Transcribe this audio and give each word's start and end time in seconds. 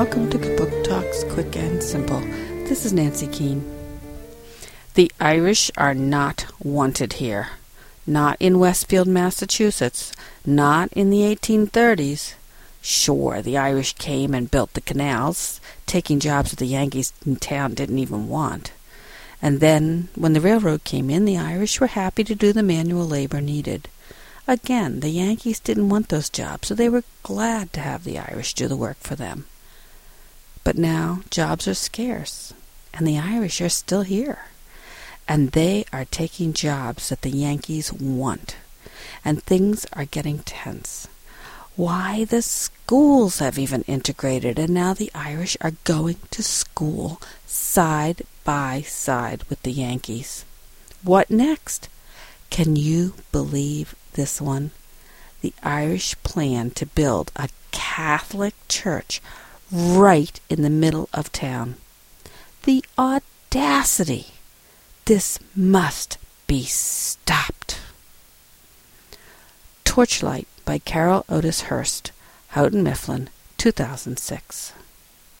welcome 0.00 0.30
to 0.30 0.38
Book 0.56 0.82
Talks 0.82 1.24
Quick 1.24 1.54
and 1.56 1.82
Simple. 1.82 2.20
This 2.70 2.86
is 2.86 2.92
Nancy 2.94 3.26
Keane. 3.26 3.62
The 4.94 5.12
Irish 5.20 5.70
are 5.76 5.92
not 5.92 6.46
wanted 6.58 7.12
here. 7.12 7.50
Not 8.06 8.38
in 8.40 8.58
Westfield, 8.58 9.06
Massachusetts. 9.06 10.12
Not 10.46 10.90
in 10.94 11.10
the 11.10 11.18
1830s. 11.18 12.32
Sure, 12.80 13.42
the 13.42 13.58
Irish 13.58 13.92
came 13.92 14.32
and 14.32 14.50
built 14.50 14.72
the 14.72 14.80
canals, 14.80 15.60
taking 15.84 16.18
jobs 16.18 16.48
that 16.48 16.60
the 16.60 16.66
Yankees 16.66 17.12
in 17.26 17.36
town 17.36 17.74
didn't 17.74 17.98
even 17.98 18.26
want. 18.26 18.72
And 19.42 19.60
then, 19.60 20.08
when 20.14 20.32
the 20.32 20.40
railroad 20.40 20.82
came 20.82 21.10
in, 21.10 21.26
the 21.26 21.36
Irish 21.36 21.78
were 21.78 21.88
happy 21.88 22.24
to 22.24 22.34
do 22.34 22.54
the 22.54 22.62
manual 22.62 23.06
labor 23.06 23.42
needed. 23.42 23.86
Again, 24.48 25.00
the 25.00 25.10
Yankees 25.10 25.60
didn't 25.60 25.90
want 25.90 26.08
those 26.08 26.30
jobs, 26.30 26.68
so 26.68 26.74
they 26.74 26.88
were 26.88 27.04
glad 27.22 27.74
to 27.74 27.80
have 27.80 28.04
the 28.04 28.18
Irish 28.18 28.54
do 28.54 28.66
the 28.66 28.78
work 28.78 28.96
for 29.00 29.14
them. 29.14 29.44
But 30.64 30.76
now 30.76 31.22
jobs 31.30 31.66
are 31.66 31.74
scarce, 31.74 32.52
and 32.92 33.06
the 33.06 33.18
Irish 33.18 33.60
are 33.60 33.68
still 33.68 34.02
here. 34.02 34.46
And 35.26 35.52
they 35.52 35.84
are 35.92 36.04
taking 36.04 36.52
jobs 36.52 37.08
that 37.08 37.22
the 37.22 37.30
Yankees 37.30 37.92
want. 37.92 38.56
And 39.24 39.42
things 39.42 39.86
are 39.92 40.04
getting 40.04 40.40
tense. 40.40 41.08
Why, 41.76 42.24
the 42.24 42.42
schools 42.42 43.38
have 43.38 43.58
even 43.58 43.82
integrated, 43.82 44.58
and 44.58 44.74
now 44.74 44.92
the 44.92 45.10
Irish 45.14 45.56
are 45.60 45.72
going 45.84 46.18
to 46.30 46.42
school 46.42 47.22
side 47.46 48.22
by 48.44 48.82
side 48.82 49.44
with 49.44 49.62
the 49.62 49.72
Yankees. 49.72 50.44
What 51.02 51.30
next? 51.30 51.88
Can 52.50 52.76
you 52.76 53.14
believe 53.32 53.94
this 54.12 54.40
one? 54.40 54.72
The 55.40 55.54
Irish 55.62 56.20
plan 56.22 56.70
to 56.72 56.84
build 56.84 57.32
a 57.34 57.48
Catholic 57.70 58.54
church 58.68 59.22
right 59.72 60.40
in 60.48 60.62
the 60.62 60.70
middle 60.70 61.08
of 61.12 61.32
town. 61.32 61.76
The 62.64 62.84
audacity! 62.98 64.28
This 65.04 65.38
must 65.56 66.18
be 66.46 66.64
stopped. 66.64 67.80
Torchlight 69.84 70.46
by 70.64 70.78
Carol 70.78 71.24
Otis 71.28 71.62
Hurst, 71.62 72.12
Houghton 72.48 72.82
Mifflin, 72.82 73.28
2006. 73.58 74.72